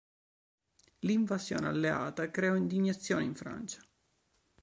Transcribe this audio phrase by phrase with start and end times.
[1.01, 3.79] L'invasione alleata creò indignazione in Francia.